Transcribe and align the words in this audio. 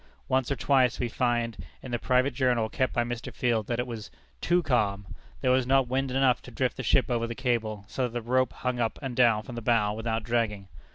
Once 0.27 0.49
or 0.49 0.55
twice 0.55 0.99
we 0.99 1.07
find 1.07 1.57
in 1.83 1.91
the 1.91 1.99
private 1.99 2.33
journal 2.33 2.69
kept 2.69 2.91
by 2.91 3.03
Mr. 3.03 3.31
Field, 3.31 3.67
that 3.67 3.77
it 3.77 3.85
was 3.85 4.09
"too 4.41 4.63
calm;" 4.63 5.05
there 5.41 5.51
was 5.51 5.67
not 5.67 5.87
wind 5.87 6.09
enough 6.09 6.41
to 6.41 6.49
drift 6.49 6.75
the 6.77 6.81
ship 6.81 7.07
over 7.07 7.27
the 7.27 7.35
cable, 7.35 7.85
so 7.87 8.07
that 8.07 8.13
the 8.13 8.21
rope 8.23 8.51
hung 8.51 8.79
up 8.79 8.97
and 9.03 9.15
down 9.15 9.43
from 9.43 9.53
the 9.53 9.61
bow, 9.61 9.93
without 9.93 10.23
dragging. 10.23 10.67